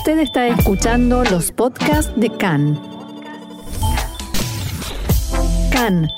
Usted 0.00 0.20
está 0.20 0.48
escuchando 0.48 1.22
los 1.30 1.52
podcasts 1.52 2.18
de 2.18 2.30
CAN. 2.30 2.74
CAN, 5.70 6.08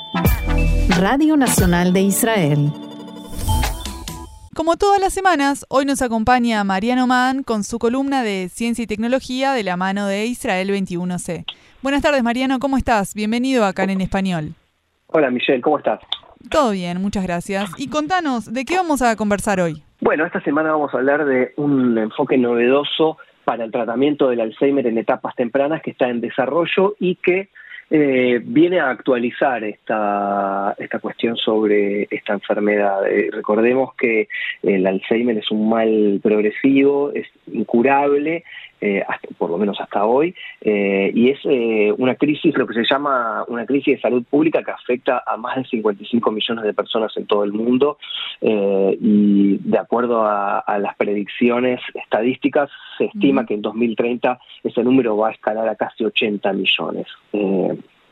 Radio 1.01 1.37
Nacional 1.37 1.93
de 1.93 2.03
Israel. 2.03 2.71
Como 4.55 4.77
todas 4.77 5.01
las 5.01 5.13
semanas, 5.13 5.67
hoy 5.69 5.85
nos 5.85 6.01
acompaña 6.01 6.63
Mariano 6.63 7.09
Mann 7.09 7.43
con 7.43 7.65
su 7.65 7.81
columna 7.81 8.23
de 8.23 8.49
Ciencia 8.51 8.85
y 8.85 8.87
Tecnología 8.87 9.51
de 9.53 9.65
la 9.65 9.77
mano 9.77 10.07
de 10.07 10.27
Israel 10.27 10.71
21C. 10.71 11.45
Buenas 11.83 12.03
tardes, 12.03 12.23
Mariano, 12.23 12.61
¿cómo 12.61 12.77
estás? 12.77 13.17
Bienvenido 13.17 13.65
a 13.65 13.73
CAN 13.73 13.91
en 13.91 14.01
Español. 14.01 14.55
Hola, 15.09 15.29
Michelle, 15.33 15.61
¿cómo 15.61 15.79
estás? 15.79 15.99
Todo 16.49 16.71
bien, 16.71 17.03
muchas 17.03 17.25
gracias. 17.25 17.69
Y 17.79 17.89
contanos, 17.89 18.53
¿de 18.53 18.65
qué 18.65 18.77
vamos 18.77 19.03
a 19.03 19.17
conversar 19.17 19.59
hoy? 19.59 19.83
Bueno, 20.01 20.25
esta 20.25 20.41
semana 20.43 20.71
vamos 20.71 20.95
a 20.95 20.99
hablar 20.99 21.25
de 21.25 21.53
un 21.57 21.99
enfoque 21.99 22.39
novedoso 22.39 23.19
para 23.45 23.65
el 23.65 23.71
tratamiento 23.71 24.29
del 24.29 24.41
Alzheimer 24.41 24.87
en 24.87 24.99
etapas 24.99 25.35
tempranas 25.35 25.83
que 25.83 25.91
está 25.93 26.09
en 26.09 26.21
desarrollo 26.21 26.95
y 26.99 27.17
que 27.17 27.49
eh, 27.95 28.41
viene 28.43 28.81
a 28.81 28.89
actualizar 28.89 29.63
esta, 29.65 30.75
esta 30.79 30.99
cuestión 30.99 31.37
sobre 31.37 32.09
esta 32.11 32.33
enfermedad. 32.33 33.07
Eh, 33.07 33.29
recordemos 33.31 33.95
que 33.97 34.29
el 34.63 34.87
Alzheimer 34.87 35.37
es 35.37 35.51
un 35.51 35.69
mal 35.69 36.19
progresivo, 36.23 37.13
es 37.13 37.27
incurable, 37.53 38.45
eh, 38.85 39.01
hasta, 39.07 39.29
por 39.39 39.49
lo 39.49 39.59
menos 39.59 39.81
hasta 39.81 40.05
hoy, 40.05 40.35
eh, 40.61 41.13
y 41.15 41.31
es 41.31 41.39
eh, 41.45 41.95
una 41.99 42.17
crisis, 42.17 42.53
lo 42.59 42.67
que 42.67 42.75
se 42.75 42.83
llama 42.83 43.45
una 43.47 43.65
crisis 43.65 43.95
de 43.95 44.01
salud 44.01 44.25
pública 44.29 44.65
que 44.65 44.73
afecta 44.73 45.23
a 45.25 45.37
más 45.37 45.55
de 45.55 45.65
55 45.67 46.33
millones 46.33 46.65
de 46.65 46.75
personas 46.75 47.17
en 47.17 47.27
todo 47.27 47.45
el 47.45 47.53
mundo, 47.53 47.99
y 48.41 49.59
de 49.59 49.79
acuerdo 49.79 50.25
a, 50.25 50.59
a, 50.59 50.79
las 50.81 50.97
predicciones 50.97 51.81
estadísticas, 51.95 52.71
se 52.99 53.05
estima 53.05 53.47
que 53.47 53.55
en 53.55 53.63
2030 53.63 54.41
ese 54.65 54.83
número 54.83 55.17
va 55.17 55.29
a 55.29 55.33
escalar 55.33 55.69
a 55.69 55.77
casi 55.77 56.05
80 56.05 56.53
millones 56.53 57.07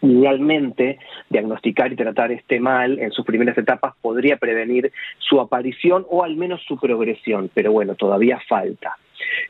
idealmente 0.03 0.99
diagnosticar 1.29 1.93
y 1.93 1.97
tratar 1.97 2.33
este 2.33 2.59
mal 2.61 2.99
en 2.99 3.11
sus 3.11 3.27
primeras 3.27 3.59
etapas 3.59 3.95
podría 4.01 4.37
prevenir 4.37 4.93
su 5.19 5.41
aparición 5.41 6.07
o 6.09 6.25
al 6.25 6.37
menos 6.37 6.63
su 6.67 6.79
progresión, 6.79 7.51
pero 7.53 7.73
bueno, 7.73 7.97
todavía 7.97 8.41
falta. 8.49 8.97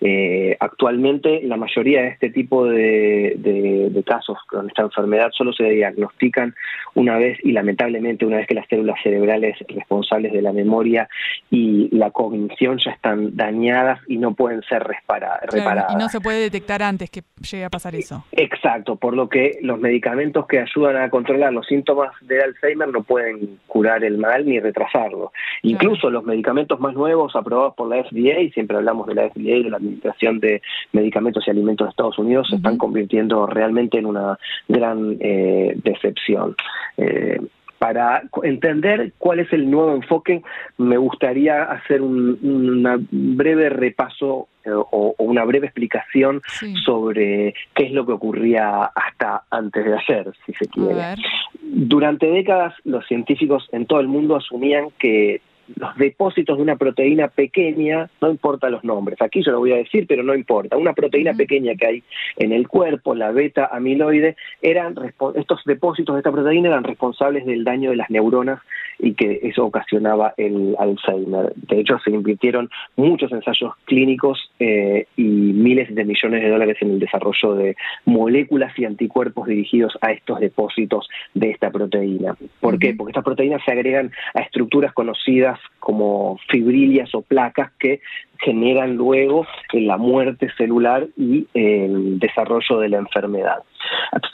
Eh, 0.00 0.56
actualmente 0.58 1.42
la 1.42 1.56
mayoría 1.56 2.02
de 2.02 2.08
este 2.08 2.30
tipo 2.30 2.64
de, 2.64 3.34
de, 3.36 3.90
de, 3.90 4.02
casos 4.02 4.38
con 4.48 4.68
esta 4.68 4.82
enfermedad 4.82 5.30
solo 5.32 5.52
se 5.52 5.64
diagnostican 5.64 6.54
una 6.94 7.18
vez 7.18 7.38
y 7.44 7.52
lamentablemente 7.52 8.24
una 8.24 8.38
vez 8.38 8.46
que 8.46 8.54
las 8.54 8.66
células 8.68 8.96
cerebrales 9.02 9.56
responsables 9.68 10.32
de 10.32 10.42
la 10.42 10.52
memoria 10.52 11.08
y 11.50 11.94
la 11.94 12.10
cognición 12.10 12.78
ya 12.78 12.92
están 12.92 13.36
dañadas 13.36 14.00
y 14.08 14.16
no 14.16 14.34
pueden 14.34 14.62
ser 14.62 14.82
repara, 14.82 15.40
reparadas. 15.42 15.86
Claro, 15.86 15.86
y 15.92 16.02
no 16.02 16.08
se 16.08 16.20
puede 16.20 16.40
detectar 16.40 16.82
antes 16.82 17.10
que 17.10 17.22
llegue 17.50 17.64
a 17.64 17.70
pasar 17.70 17.94
eso. 17.94 18.24
Exacto, 18.32 18.96
por 18.96 19.14
lo 19.14 19.28
que 19.28 19.58
los 19.62 19.78
medicamentos 19.78 20.46
que 20.46 20.58
ayudan 20.58 20.96
a 20.96 21.10
controlar 21.10 21.52
los 21.52 21.66
síntomas 21.66 22.12
de 22.22 22.42
Alzheimer 22.42 22.88
no 22.88 23.02
pueden 23.02 23.58
curar 23.66 24.04
el 24.04 24.18
mal 24.18 24.46
ni 24.46 24.58
retrasarlo. 24.60 25.32
Incluso 25.62 26.10
los 26.10 26.24
medicamentos 26.24 26.80
más 26.80 26.94
nuevos 26.94 27.34
aprobados 27.36 27.74
por 27.74 27.88
la 27.88 28.02
FDA, 28.04 28.40
y 28.40 28.50
siempre 28.52 28.76
hablamos 28.76 29.06
de 29.06 29.14
la 29.14 29.28
FDA 29.28 29.56
de 29.64 29.70
la 29.70 29.76
Administración 29.76 30.40
de 30.40 30.62
Medicamentos 30.92 31.44
y 31.46 31.50
Alimentos 31.50 31.86
de 31.86 31.90
Estados 31.90 32.18
Unidos 32.18 32.48
se 32.48 32.56
están 32.56 32.76
convirtiendo 32.76 33.46
realmente 33.46 33.98
en 33.98 34.06
una 34.06 34.38
gran 34.68 35.16
eh, 35.20 35.74
decepción. 35.82 36.56
Eh, 36.96 37.40
para 37.80 38.22
entender 38.42 39.14
cuál 39.16 39.40
es 39.40 39.50
el 39.54 39.70
nuevo 39.70 39.94
enfoque, 39.94 40.42
me 40.76 40.98
gustaría 40.98 41.62
hacer 41.62 42.02
un 42.02 42.38
una 42.42 42.98
breve 43.10 43.70
repaso 43.70 44.48
eh, 44.66 44.70
o, 44.70 45.14
o, 45.16 45.24
una 45.24 45.44
breve 45.44 45.68
explicación 45.68 46.42
sí. 46.46 46.74
sobre 46.84 47.54
qué 47.74 47.86
es 47.86 47.92
lo 47.92 48.04
que 48.04 48.12
ocurría 48.12 48.84
hasta 48.84 49.44
antes 49.50 49.82
de 49.82 49.94
ayer, 49.94 50.30
si 50.44 50.52
se 50.52 50.66
quiere. 50.66 51.14
Durante 51.62 52.26
décadas, 52.26 52.74
los 52.84 53.06
científicos 53.06 53.66
en 53.72 53.86
todo 53.86 54.00
el 54.00 54.08
mundo 54.08 54.36
asumían 54.36 54.88
que 54.98 55.40
los 55.76 55.96
depósitos 55.96 56.56
de 56.56 56.62
una 56.62 56.76
proteína 56.76 57.28
pequeña, 57.28 58.08
no 58.20 58.30
importa 58.30 58.70
los 58.70 58.84
nombres, 58.84 59.20
aquí 59.20 59.42
yo 59.42 59.52
lo 59.52 59.58
voy 59.58 59.72
a 59.72 59.76
decir, 59.76 60.06
pero 60.06 60.22
no 60.22 60.34
importa, 60.34 60.76
una 60.76 60.92
proteína 60.92 61.34
pequeña 61.34 61.74
que 61.74 61.86
hay 61.86 62.02
en 62.36 62.52
el 62.52 62.68
cuerpo, 62.68 63.14
la 63.14 63.30
beta 63.30 63.68
amiloide, 63.70 64.36
eran 64.62 64.94
estos 65.34 65.60
depósitos 65.64 66.14
de 66.14 66.20
esta 66.20 66.32
proteína 66.32 66.68
eran 66.68 66.84
responsables 66.84 67.46
del 67.46 67.64
daño 67.64 67.90
de 67.90 67.96
las 67.96 68.10
neuronas 68.10 68.60
y 69.02 69.14
que 69.14 69.40
eso 69.42 69.64
ocasionaba 69.64 70.34
el 70.36 70.76
Alzheimer. 70.78 71.52
De 71.56 71.80
hecho, 71.80 71.98
se 72.04 72.10
invirtieron 72.10 72.70
muchos 72.96 73.32
ensayos 73.32 73.74
clínicos 73.84 74.50
eh, 74.58 75.06
y 75.16 75.22
miles 75.22 75.94
de 75.94 76.04
millones 76.04 76.42
de 76.42 76.50
dólares 76.50 76.76
en 76.80 76.90
el 76.90 76.98
desarrollo 76.98 77.54
de 77.54 77.76
moléculas 78.04 78.78
y 78.78 78.84
anticuerpos 78.84 79.46
dirigidos 79.46 79.96
a 80.00 80.12
estos 80.12 80.40
depósitos 80.40 81.08
de 81.34 81.50
esta 81.50 81.70
proteína. 81.70 82.34
¿Por 82.60 82.74
uh 82.74 82.76
-huh. 82.76 82.80
qué? 82.80 82.94
Porque 82.94 83.10
estas 83.10 83.24
proteínas 83.24 83.62
se 83.64 83.72
agregan 83.72 84.10
a 84.34 84.40
estructuras 84.40 84.92
conocidas 84.92 85.58
como 85.78 86.38
fibrillas 86.48 87.14
o 87.14 87.22
placas 87.22 87.70
que 87.78 88.00
generan 88.42 88.96
luego 88.96 89.46
la 89.72 89.96
muerte 89.96 90.50
celular 90.56 91.06
y 91.16 91.46
el 91.54 92.18
desarrollo 92.18 92.78
de 92.78 92.88
la 92.88 92.98
enfermedad. 92.98 93.58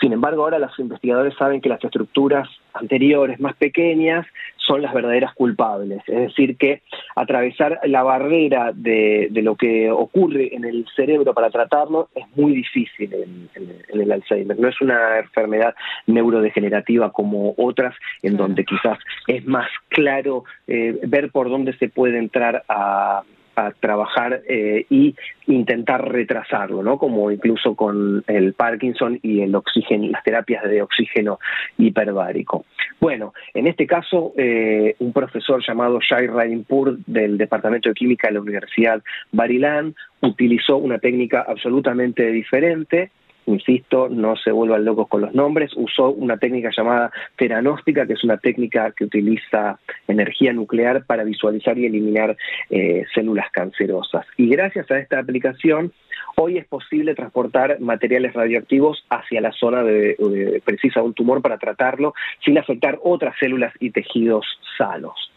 Sin 0.00 0.12
embargo, 0.12 0.44
ahora 0.44 0.59
los 0.59 0.78
investigadores 0.78 1.34
saben 1.37 1.60
que 1.60 1.69
las 1.69 1.82
estructuras 1.82 2.49
anteriores, 2.75 3.41
más 3.41 3.56
pequeñas, 3.56 4.26
son 4.66 4.82
las 4.82 4.93
verdaderas 4.93 5.34
culpables. 5.34 6.03
Es 6.06 6.21
decir, 6.28 6.56
que 6.56 6.82
atravesar 7.15 7.81
la 7.84 8.03
barrera 8.03 8.72
de, 8.75 9.28
de 9.31 9.43
lo 9.43 9.56
que 9.56 9.91
ocurre 9.91 10.54
en 10.54 10.65
el 10.65 10.87
cerebro 10.94 11.34
para 11.34 11.50
tratarlo 11.50 12.09
es 12.15 12.25
muy 12.37 12.53
difícil 12.54 13.12
en, 13.15 13.49
en, 13.55 13.76
en, 13.88 14.00
el 14.00 14.12
Alzheimer. 14.12 14.59
No 14.59 14.69
es 14.69 14.81
una 14.81 15.19
enfermedad 15.19 15.75
neurodegenerativa 16.06 17.12
como 17.12 17.55
otras, 17.56 17.94
en 18.22 18.32
claro. 18.32 18.49
donde 18.49 18.65
quizás 18.65 18.99
es 19.26 19.47
más 19.47 19.69
claro 19.88 20.44
eh, 20.66 20.99
ver 21.06 21.31
por 21.31 21.49
dónde 21.49 21.76
se 21.78 21.88
puede 21.88 22.19
entrar 22.19 22.65
a 22.69 23.22
a 23.56 23.72
trabajar 23.72 24.43
eh, 24.49 24.84
y 24.91 25.16
intentar 25.47 26.06
retrasarlo, 26.06 26.82
¿no? 26.82 26.99
Como 26.99 27.31
incluso 27.31 27.75
con 27.75 28.22
el 28.26 28.53
Parkinson 28.53 29.19
y 29.22 29.41
el 29.41 29.55
oxígeno, 29.55 30.09
las 30.09 30.22
terapias 30.22 30.65
de 30.65 30.82
oxígeno 30.82 31.38
hiperbárico. 31.78 32.66
Bueno, 33.00 33.34
en 33.52 33.66
este 33.66 33.86
caso, 33.86 34.32
eh, 34.36 34.96
un 34.98 35.12
profesor 35.12 35.62
llamado 35.66 36.00
Shai 36.00 36.28
Rainpur 36.28 36.98
del 37.06 37.36
Departamento 37.36 37.88
de 37.88 37.94
Química 37.94 38.28
de 38.28 38.34
la 38.34 38.40
Universidad 38.40 39.02
Barilan 39.32 39.94
utilizó 40.22 40.76
una 40.78 40.98
técnica 40.98 41.44
absolutamente 41.46 42.30
diferente 42.30 43.10
insisto, 43.46 44.08
no 44.08 44.36
se 44.36 44.50
vuelvan 44.50 44.84
locos 44.84 45.08
con 45.08 45.22
los 45.22 45.34
nombres, 45.34 45.70
usó 45.76 46.10
una 46.10 46.36
técnica 46.36 46.70
llamada 46.76 47.10
teranóstica, 47.36 48.06
que 48.06 48.14
es 48.14 48.24
una 48.24 48.38
técnica 48.38 48.92
que 48.92 49.04
utiliza 49.04 49.78
energía 50.08 50.52
nuclear 50.52 51.04
para 51.06 51.24
visualizar 51.24 51.78
y 51.78 51.86
eliminar 51.86 52.36
eh, 52.70 53.04
células 53.14 53.50
cancerosas. 53.52 54.26
Y 54.36 54.48
gracias 54.48 54.90
a 54.90 54.98
esta 54.98 55.18
aplicación, 55.18 55.92
hoy 56.36 56.58
es 56.58 56.66
posible 56.66 57.14
transportar 57.14 57.80
materiales 57.80 58.34
radioactivos 58.34 59.04
hacia 59.10 59.41
la 59.41 59.52
zona 59.52 59.82
de, 59.82 60.16
de 60.19 60.62
precisa 60.64 61.02
un 61.02 61.14
tumor 61.14 61.42
para 61.42 61.58
tratarlo 61.58 62.14
sin 62.44 62.58
afectar 62.58 62.98
otras 63.02 63.34
células 63.38 63.72
y 63.80 63.91
tejidos 63.91 64.46
sanos. 64.78 65.32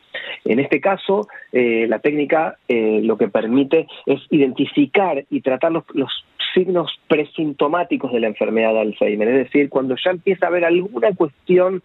En 0.46 0.60
este 0.60 0.82
caso, 0.82 1.28
eh, 1.52 1.86
la 1.88 2.00
técnica 2.00 2.58
eh, 2.68 3.02
lo 3.04 3.18
que 3.18 3.28
permite 3.28 3.88
es 4.06 4.22
identificar 4.30 5.24
y 5.30 5.42
tratar 5.42 5.72
los, 5.72 5.84
los 5.94 6.12
signos 6.54 6.92
presintomáticos 7.08 8.12
de 8.12 8.20
la 8.20 8.28
enfermedad 8.28 8.74
de 8.74 8.80
Alzheimer, 8.82 9.28
es 9.28 9.46
decir, 9.46 9.70
cuando 9.70 9.96
ya 10.04 10.12
empieza 10.12 10.46
a 10.46 10.50
haber 10.50 10.66
alguna 10.66 11.14
cuestión 11.14 11.84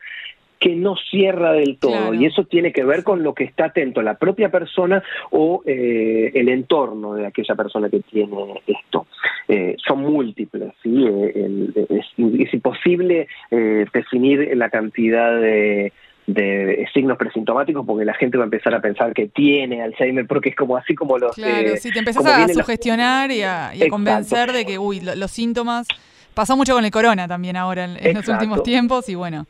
que 0.64 0.74
no 0.74 0.96
cierra 0.96 1.52
del 1.52 1.76
todo 1.76 1.92
claro. 1.92 2.14
y 2.14 2.24
eso 2.24 2.44
tiene 2.44 2.72
que 2.72 2.84
ver 2.84 3.04
con 3.04 3.22
lo 3.22 3.34
que 3.34 3.44
está 3.44 3.66
atento 3.66 4.00
la 4.00 4.14
propia 4.14 4.48
persona 4.48 5.02
o 5.30 5.62
eh, 5.66 6.30
el 6.32 6.48
entorno 6.48 7.12
de 7.12 7.26
aquella 7.26 7.54
persona 7.54 7.90
que 7.90 8.00
tiene 8.00 8.62
esto. 8.66 9.06
Eh, 9.46 9.76
son 9.86 10.00
múltiples, 10.00 10.72
¿sí? 10.82 11.04
Eh, 11.06 11.32
el, 11.34 11.86
es, 11.90 12.06
es, 12.16 12.54
imposible 12.54 13.28
eh, 13.50 13.84
definir 13.92 14.56
la 14.56 14.70
cantidad 14.70 15.38
de 15.38 15.92
de 16.26 16.88
signos 16.94 17.18
presintomáticos 17.18 17.84
porque 17.84 18.06
la 18.06 18.14
gente 18.14 18.38
va 18.38 18.44
a 18.44 18.46
empezar 18.46 18.74
a 18.74 18.80
pensar 18.80 19.12
que 19.12 19.28
tiene 19.28 19.82
Alzheimer 19.82 20.26
porque 20.26 20.48
es 20.48 20.56
como 20.56 20.78
así 20.78 20.94
como 20.94 21.18
los... 21.18 21.34
Claro, 21.34 21.68
eh, 21.68 21.76
si 21.76 21.90
te 21.90 21.98
empezás 21.98 22.24
a 22.24 22.48
sugestionar 22.48 23.28
los... 23.28 23.36
y 23.36 23.42
a, 23.42 23.72
y 23.74 23.82
a 23.82 23.88
convencer 23.90 24.50
de 24.52 24.64
que, 24.64 24.78
uy, 24.78 25.00
los 25.00 25.30
síntomas... 25.30 25.86
Pasó 26.32 26.56
mucho 26.56 26.72
con 26.72 26.86
el 26.86 26.90
corona 26.90 27.28
también 27.28 27.56
ahora 27.56 27.84
en, 27.84 27.98
en 28.00 28.14
los 28.14 28.26
últimos 28.28 28.62
tiempos 28.62 29.10
y 29.10 29.14
bueno... 29.14 29.46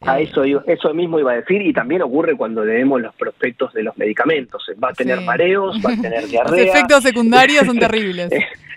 A 0.00 0.20
eso, 0.20 0.44
eso 0.44 0.94
mismo 0.94 1.18
iba 1.18 1.32
a 1.32 1.36
decir, 1.36 1.62
y 1.62 1.72
también 1.72 2.02
ocurre 2.02 2.36
cuando 2.36 2.64
leemos 2.64 3.00
los 3.00 3.14
prospectos 3.14 3.72
de 3.72 3.82
los 3.82 3.96
medicamentos. 3.98 4.64
Va 4.82 4.90
a 4.90 4.92
tener 4.92 5.18
sí. 5.18 5.24
mareos, 5.24 5.76
va 5.84 5.92
a 5.92 6.00
tener 6.00 6.24
diarrea. 6.28 6.64
Los 6.64 6.74
efectos 6.74 7.02
secundarios 7.02 7.66
son 7.66 7.78
terribles. 7.80 8.30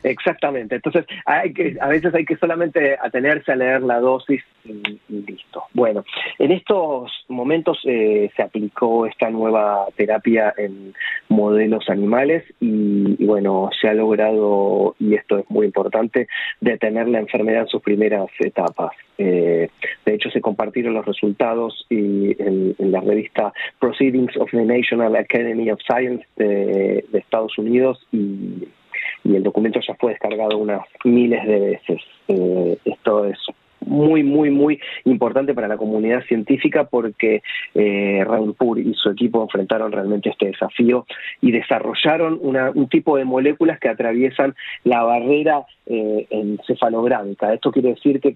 Exactamente. 0.03 0.75
Entonces, 0.75 1.05
hay 1.25 1.53
que, 1.53 1.77
a 1.79 1.87
veces 1.87 2.13
hay 2.13 2.25
que 2.25 2.37
solamente 2.37 2.97
atenerse 2.99 3.51
a 3.51 3.55
leer 3.55 3.81
la 3.83 3.99
dosis 3.99 4.43
y, 4.65 4.99
listo. 5.09 5.63
Bueno, 5.73 6.03
en 6.39 6.51
estos 6.51 7.11
momentos 7.27 7.79
eh, 7.85 8.31
se 8.35 8.41
aplicó 8.41 9.05
esta 9.05 9.29
nueva 9.29 9.85
terapia 9.95 10.53
en 10.57 10.93
modelos 11.29 11.89
animales 11.89 12.43
y, 12.59 13.23
bueno, 13.25 13.69
se 13.79 13.89
ha 13.89 13.93
logrado, 13.93 14.95
y 14.99 15.15
esto 15.15 15.37
es 15.39 15.49
muy 15.49 15.67
importante, 15.67 16.27
detener 16.59 17.07
la 17.07 17.19
enfermedad 17.19 17.61
en 17.61 17.67
sus 17.67 17.81
primeras 17.81 18.27
etapas. 18.39 18.91
Eh, 19.17 19.69
de 20.05 20.15
hecho, 20.15 20.29
se 20.31 20.41
compartieron 20.41 20.93
los 20.93 21.05
resultados 21.05 21.85
y 21.89 22.35
en, 22.41 22.75
la 22.91 23.01
revista 23.01 23.53
Proceedings 23.79 24.35
of 24.37 24.49
the 24.51 24.65
National 24.65 25.15
Academy 25.15 25.69
of 25.69 25.79
Science 25.87 26.25
de, 26.37 27.05
Estados 27.13 27.57
Unidos 27.57 27.99
y, 28.11 28.67
el 29.23 29.43
documento 29.43 29.79
ya 29.87 29.95
fue 29.95 30.11
descargado 30.11 30.57
unas 30.57 30.81
miles 31.03 31.45
de 31.45 31.59
veces. 31.59 32.01
Eh, 32.27 32.77
esto 32.85 33.25
es 33.25 33.37
muy, 33.85 34.23
muy, 34.23 34.49
muy 34.49 34.79
importante 35.05 35.53
para 35.53 35.67
la 35.67 35.77
comunidad 35.77 36.23
científica 36.25 36.85
porque 36.85 37.41
eh, 37.75 38.23
Raúl 38.25 38.53
Pur 38.55 38.79
y 38.79 38.93
su 38.93 39.09
equipo 39.09 39.41
enfrentaron 39.41 39.91
realmente 39.91 40.29
este 40.29 40.47
desafío 40.47 41.05
y 41.41 41.51
desarrollaron 41.51 42.39
un 42.41 42.87
tipo 42.89 43.17
de 43.17 43.25
moléculas 43.25 43.79
que 43.79 43.89
atraviesan 43.89 44.55
la 44.83 45.03
barrera 45.03 45.65
eh, 45.87 46.27
encefalográfica. 46.29 47.53
Esto 47.53 47.71
quiere 47.71 47.89
decir 47.89 48.21
que 48.21 48.35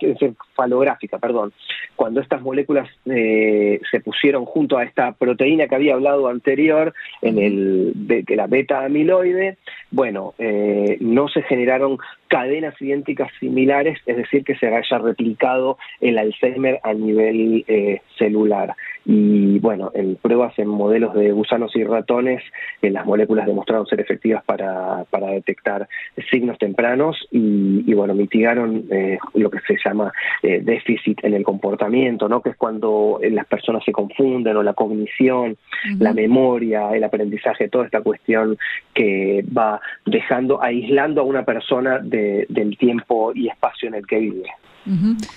encefalográfica, 0.00 1.18
perdón. 1.18 1.52
Cuando 1.96 2.20
estas 2.20 2.42
moléculas 2.42 2.88
eh, 3.06 3.80
se 3.90 4.00
pusieron 4.00 4.44
junto 4.44 4.76
a 4.76 4.84
esta 4.84 5.12
proteína 5.12 5.66
que 5.66 5.74
había 5.74 5.94
hablado 5.94 6.28
anterior, 6.28 6.94
en 7.22 7.38
el 7.38 7.92
de, 7.94 8.24
la 8.36 8.46
beta 8.46 8.84
amiloide, 8.84 9.56
bueno, 9.90 10.34
eh, 10.38 10.98
no 11.00 11.28
se 11.28 11.42
generaron 11.42 11.98
cadenas 12.28 12.80
idénticas 12.80 13.30
similares, 13.40 13.98
es 14.06 14.16
decir, 14.16 14.44
que 14.44 14.54
se 14.58 14.68
haya 14.68 14.98
replicado 14.98 15.78
el 16.00 16.18
Alzheimer 16.18 16.80
a 16.82 16.92
nivel 16.92 17.64
eh, 17.68 18.00
celular. 18.18 18.74
Y 19.10 19.58
bueno, 19.60 19.90
en 19.94 20.16
pruebas 20.16 20.52
en 20.58 20.68
modelos 20.68 21.14
de 21.14 21.32
gusanos 21.32 21.74
y 21.74 21.82
ratones, 21.82 22.42
en 22.82 22.92
las 22.92 23.06
moléculas 23.06 23.46
demostraron 23.46 23.86
ser 23.86 24.02
efectivas 24.02 24.44
para, 24.44 25.04
para 25.08 25.28
detectar 25.28 25.88
signos 26.30 26.58
tempranos 26.58 27.16
y, 27.30 27.94
bueno, 27.94 28.12
mitigaron 28.12 28.84
eh, 28.90 29.16
lo 29.32 29.50
que 29.50 29.60
se 29.60 29.76
llama 29.82 30.12
eh, 30.42 30.60
déficit 30.62 31.24
en 31.24 31.32
el 31.32 31.42
comportamiento, 31.42 32.28
¿no? 32.28 32.42
que 32.42 32.50
es 32.50 32.56
cuando 32.56 33.18
las 33.22 33.46
personas 33.46 33.82
se 33.82 33.92
confunden 33.92 34.54
o 34.58 34.62
la 34.62 34.74
cognición, 34.74 35.56
la 35.98 36.12
memoria, 36.12 36.90
el 36.90 37.02
aprendizaje, 37.02 37.70
toda 37.70 37.86
esta 37.86 38.02
cuestión 38.02 38.58
que 38.92 39.42
va 39.56 39.80
dejando, 40.04 40.62
aislando 40.62 41.22
a 41.22 41.24
una 41.24 41.46
persona 41.46 41.98
del 42.00 42.76
tiempo 42.76 43.32
y 43.34 43.48
espacio 43.48 43.88
en 43.88 43.94
el 43.94 44.06
que 44.06 44.18
vive. 44.18 44.50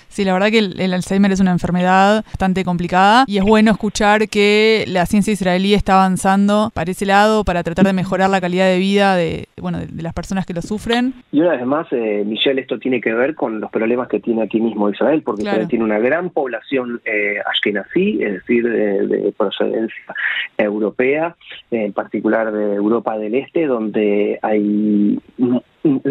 Sí, 0.08 0.24
la 0.24 0.32
verdad 0.32 0.50
que 0.50 0.58
el, 0.58 0.94
Alzheimer 0.94 1.32
es 1.32 1.40
una 1.40 1.50
enfermedad 1.50 2.24
bastante 2.24 2.64
complicada 2.64 3.24
y 3.26 3.38
es 3.38 3.44
bueno 3.44 3.70
escuchar 3.70 4.28
que 4.28 4.84
la 4.88 5.06
ciencia 5.06 5.32
israelí 5.32 5.74
está 5.74 5.94
avanzando 5.94 6.70
para 6.74 6.90
ese 6.90 7.06
lado 7.06 7.44
para 7.44 7.62
tratar 7.62 7.86
de 7.86 7.92
mejorar 7.92 8.30
la 8.30 8.40
calidad 8.40 8.66
de 8.66 8.78
vida 8.78 9.16
de, 9.16 9.48
bueno, 9.60 9.78
de, 9.80 10.02
las 10.02 10.12
personas 10.14 10.46
que 10.46 10.54
lo 10.54 10.62
sufren. 10.62 11.14
Y 11.30 11.40
una 11.40 11.52
vez 11.52 11.66
más, 11.66 11.86
eh, 11.92 12.24
Michelle, 12.26 12.60
esto 12.60 12.78
tiene 12.78 13.00
que 13.00 13.12
ver 13.12 13.34
con 13.34 13.60
los 13.60 13.70
problemas 13.70 14.08
que 14.08 14.20
tiene 14.20 14.42
aquí 14.42 14.60
mismo 14.60 14.88
Israel, 14.90 15.22
porque 15.22 15.42
Israel 15.42 15.68
tiene 15.68 15.84
una 15.84 15.98
gran 15.98 16.30
población 16.30 17.00
eh, 17.04 17.36
ashkenazí, 17.50 18.22
es 18.22 18.32
decir, 18.34 18.68
de, 18.68 19.32
procedencia 19.36 20.14
europea, 20.58 21.36
en 21.70 21.92
particular 21.92 22.52
de 22.52 22.74
Europa 22.74 23.18
del 23.18 23.34
Este, 23.34 23.66
donde 23.66 24.38
hay 24.42 25.18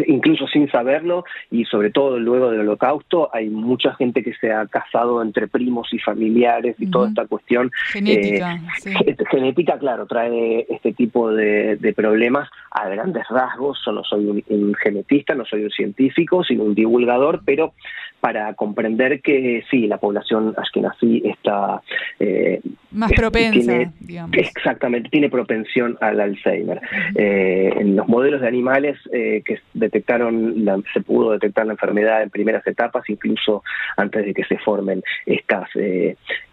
incluso 0.07 0.47
sin 0.47 0.69
saberlo 0.69 1.25
y 1.49 1.65
sobre 1.65 1.91
todo 1.91 2.19
luego 2.19 2.51
del 2.51 2.61
holocausto 2.61 3.29
hay 3.33 3.49
mucha 3.49 3.93
gente 3.95 4.23
que 4.23 4.33
se 4.35 4.51
ha 4.51 4.65
casado 4.67 5.21
entre 5.21 5.47
primos 5.47 5.93
y 5.93 5.99
familiares 5.99 6.75
y 6.79 6.87
toda 6.87 7.09
esta 7.09 7.25
cuestión 7.25 7.71
genética, 7.91 8.59
eh, 8.85 9.15
genética 9.31 9.77
claro 9.79 10.05
trae 10.05 10.65
este 10.69 10.93
tipo 10.93 11.31
de, 11.31 11.77
problemas 11.95 12.49
a 12.71 12.87
grandes 12.87 13.27
rasgos 13.29 13.79
yo 13.85 13.91
no 13.91 14.03
soy 14.03 14.25
un, 14.25 14.43
un, 14.47 14.73
genetista 14.75 15.35
no 15.35 15.45
soy 15.45 15.63
un 15.63 15.71
científico 15.71 16.43
sino 16.43 16.63
un 16.63 16.75
divulgador 16.75 17.41
pero 17.45 17.73
para 18.21 18.53
comprender 18.53 19.19
que 19.21 19.63
sí, 19.69 19.87
la 19.87 19.97
población 19.97 20.53
ashkenazí 20.55 21.23
está... 21.25 21.81
Eh, 22.19 22.61
Más 22.91 23.11
propensa, 23.11 23.91
digamos. 23.99 24.37
Exactamente, 24.37 25.09
tiene 25.09 25.29
propensión 25.29 25.97
al 25.99 26.21
Alzheimer. 26.21 26.79
Eh, 27.15 27.73
en 27.77 27.95
los 27.95 28.07
modelos 28.07 28.41
de 28.41 28.47
animales 28.47 28.97
eh, 29.11 29.41
que 29.43 29.59
detectaron, 29.81 30.65
se 30.93 31.01
pudo 31.01 31.31
detectar 31.31 31.65
la 31.65 31.73
enfermedad 31.73 32.23
en 32.23 32.29
primeras 32.29 32.65
etapas, 32.65 33.09
incluso 33.09 33.63
antes 33.97 34.25
de 34.25 34.33
que 34.33 34.45
se 34.45 34.57
formen 34.59 35.03
estas 35.25 35.69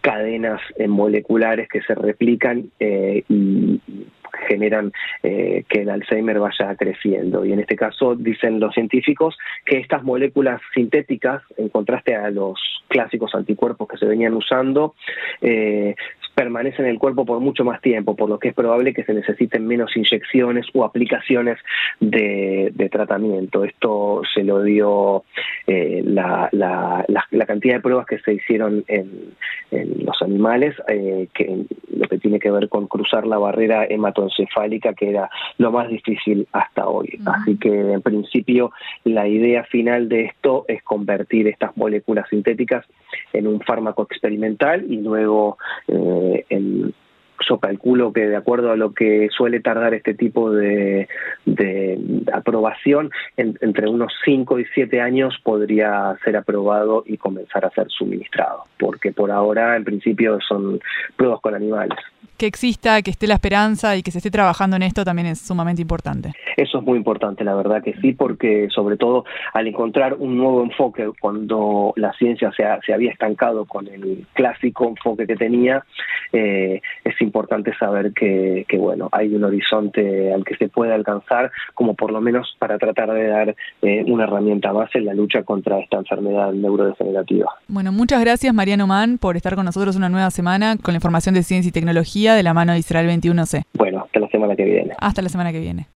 cadenas 0.01 0.59
moleculares 0.87 1.69
que 1.69 1.81
se 1.81 1.95
replican 1.95 2.69
y 2.79 3.79
generan 4.47 4.91
eh, 5.23 5.63
que 5.67 5.81
el 5.81 5.89
Alzheimer 5.89 6.39
vaya 6.39 6.75
creciendo. 6.75 7.45
Y 7.45 7.53
en 7.53 7.59
este 7.59 7.75
caso 7.75 8.15
dicen 8.15 8.59
los 8.59 8.73
científicos 8.73 9.37
que 9.65 9.77
estas 9.77 10.03
moléculas 10.03 10.61
sintéticas, 10.73 11.41
en 11.57 11.69
contraste 11.69 12.15
a 12.15 12.29
los 12.29 12.59
clásicos 12.89 13.33
anticuerpos 13.33 13.87
que 13.87 13.97
se 13.97 14.05
venían 14.05 14.33
usando, 14.33 14.95
eh, 15.41 15.95
permanecen 16.39 16.85
en 16.85 16.91
el 16.91 16.99
cuerpo 16.99 17.25
por 17.25 17.41
mucho 17.41 17.65
más 17.65 17.81
tiempo, 17.81 18.15
por 18.15 18.29
lo 18.29 18.39
que 18.39 18.47
es 18.47 18.53
probable 18.53 18.93
que 18.93 19.03
se 19.03 19.13
necesiten 19.13 19.67
menos 19.67 19.95
inyecciones 19.97 20.67
o 20.73 20.85
aplicaciones 20.85 21.59
de, 21.99 22.89
tratamiento. 22.89 23.65
Esto 23.65 24.21
se 24.33 24.45
lo 24.45 24.63
dio 24.63 25.25
eh, 25.67 26.01
la, 26.05 26.49
cantidad 27.45 27.75
de 27.75 27.81
pruebas 27.81 28.05
que 28.05 28.19
se 28.19 28.35
hicieron 28.35 28.85
en, 28.87 29.33
los 29.71 30.21
animales, 30.21 30.75
eh, 30.87 31.27
que 31.33 31.65
lo 31.95 32.07
que 32.07 32.17
tiene 32.17 32.39
que 32.39 32.51
ver 32.51 32.69
con 32.69 32.87
cruzar 32.87 33.27
la 33.27 33.37
barrera 33.37 33.85
hematoencefálica, 33.85 34.93
que 34.93 35.09
era 35.09 35.29
lo 35.57 35.71
más 35.71 35.89
difícil 35.89 36.47
hasta 36.51 36.87
hoy. 36.87 37.19
Así 37.25 37.57
que 37.57 37.69
en 37.69 38.01
principio 38.01 38.71
la 39.03 39.27
idea 39.27 39.63
final 39.65 40.09
de 40.09 40.25
esto 40.25 40.65
es 40.67 40.83
convertir 40.83 41.47
estas 41.47 41.75
moléculas 41.77 42.27
sintéticas 42.29 42.85
en 43.33 43.47
un 43.47 43.59
fármaco 43.61 44.03
experimental 44.03 44.85
y 44.89 44.97
luego 44.97 45.57
eh, 45.87 45.93
en 45.93 46.18
yo 47.49 47.57
calculo 47.57 48.13
que 48.13 48.27
de 48.27 48.35
acuerdo 48.35 48.71
a 48.71 48.75
lo 48.75 48.93
que 48.93 49.29
suele 49.35 49.59
tardar 49.59 49.93
este 49.93 50.13
tipo 50.13 50.51
de, 50.51 51.07
aprobación, 52.31 53.11
entre 53.37 53.89
unos 53.89 54.13
5 54.23 54.59
y 54.59 54.65
7 54.73 55.01
años 55.01 55.39
podría 55.43 56.15
ser 56.23 56.37
aprobado 56.37 57.03
y 57.05 57.17
comenzar 57.17 57.65
a 57.65 57.71
ser 57.71 57.87
suministrado, 57.89 58.63
porque 58.77 59.11
por 59.11 59.31
ahora 59.31 59.75
en 59.75 59.83
principio 59.83 60.39
son 60.47 60.79
pruebas 61.15 61.41
con 61.41 61.55
animales 61.55 61.97
que 62.39 62.47
exista, 62.47 63.01
que 63.03 63.11
esté 63.11 63.27
la 63.27 63.35
esperanza 63.35 63.95
y 63.95 64.01
que 64.01 64.11
se 64.11 64.17
esté 64.17 64.31
trabajando 64.31 64.77
en 64.77 64.83
esto 64.83 65.03
también 65.03 65.27
es 65.27 65.39
sumamente 65.39 65.81
importante. 65.81 66.31
Eso 66.57 66.79
es 66.79 66.83
muy 66.83 66.97
importante, 66.97 67.43
la 67.43 67.53
verdad 67.53 67.83
que 67.83 67.93
sí, 68.01 68.13
porque 68.13 68.67
sobre 68.73 68.97
todo 68.97 69.25
al 69.53 69.67
encontrar 69.67 70.15
un 70.15 70.37
nuevo 70.37 70.63
enfoque, 70.63 71.11
cuando 71.19 71.93
la 71.95 72.13
ciencia 72.13 72.51
se, 72.55 72.63
se 72.85 72.93
había 72.93 73.11
estancado 73.11 73.65
con 73.65 73.87
el 73.87 74.25
clásico 74.33 74.87
enfoque 74.87 75.27
que 75.27 75.35
tenía, 75.35 75.83
eh, 76.31 76.81
es 77.03 77.21
importante 77.21 77.75
saber 77.77 78.13
que, 78.13 78.65
bueno, 78.77 79.09
hay 79.11 79.35
un 79.35 79.43
horizonte 79.43 80.33
al 80.33 80.45
que 80.45 80.55
se 80.55 80.69
puede 80.69 80.93
alcanzar, 80.93 81.51
como 81.73 81.95
por 81.95 82.11
lo 82.11 82.21
menos 82.21 82.55
para 82.59 82.77
tratar 82.77 83.11
de 83.11 83.27
dar 83.27 83.55
eh, 83.81 84.03
una 84.07 84.23
herramienta 84.23 84.71
más 84.71 84.89
en 84.95 85.05
la 85.05 85.13
lucha 85.13 85.43
contra 85.43 85.79
esta 85.79 85.97
enfermedad 85.97 86.53
neurodegenerativa. 86.53 87.51
Bueno, 87.67 87.91
muchas 87.91 88.21
gracias 88.21 88.53
Mariano 88.53 88.87
Mann 88.87 89.17
por 89.17 89.35
estar 89.35 89.55
con 89.55 89.65
nosotros 89.65 89.95
una 89.95 90.09
nueva 90.09 90.31
semana 90.31 90.77
con 90.77 90.93
la 90.93 90.97
información 90.97 91.35
de 91.35 91.43
ciencia 91.43 91.69
y 91.69 91.71
tecnología 91.71 92.28
de 92.35 92.43
la 92.43 92.53
mano 92.53 92.73
de 92.73 92.79
Israel 92.79 93.07
21C. 93.09 93.63
Bueno, 93.73 94.03
hasta 94.05 94.19
la 94.19 94.27
semana 94.29 94.55
que 94.55 94.63
viene. 94.63 94.93
Hasta 94.99 95.21
la 95.21 95.29
semana 95.29 95.51
que 95.51 95.59
viene. 95.59 95.87